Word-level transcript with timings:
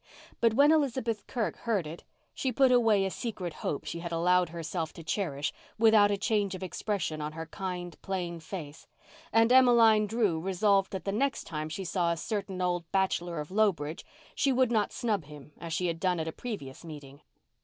But 0.39 0.55
when 0.55 0.71
Elizabeth 0.71 1.27
Kirk 1.27 1.57
heard 1.57 1.85
it 1.85 2.05
she 2.33 2.51
put 2.51 2.71
away 2.71 3.05
a 3.05 3.11
secret 3.11 3.53
hope 3.61 3.85
she 3.85 3.99
had 3.99 4.11
allowed 4.11 4.49
herself 4.49 4.93
to 4.93 5.03
cherish, 5.03 5.53
without 5.77 6.09
a 6.09 6.17
change 6.17 6.55
of 6.55 6.63
expression 6.63 7.21
on 7.21 7.33
her 7.33 7.45
kind 7.45 7.95
plain 8.01 8.39
face, 8.39 8.87
and 9.31 9.51
Emmeline 9.51 10.07
Drew 10.07 10.39
resolved 10.41 10.89
that 10.93 11.05
the 11.05 11.11
next 11.11 11.43
time 11.43 11.69
she 11.69 11.85
saw 11.85 12.11
a 12.11 12.17
certain 12.17 12.63
old 12.63 12.91
bachelor 12.91 13.39
of 13.39 13.51
Lowbridge 13.51 14.03
she 14.33 14.51
would 14.51 14.71
not 14.71 14.91
snub 14.91 15.25
him 15.25 15.51
as 15.59 15.71
she 15.71 15.85
had 15.85 15.99
done 15.99 16.19
at 16.19 16.27
a 16.27 16.31
previous 16.31 16.83
meeting. 16.83 17.21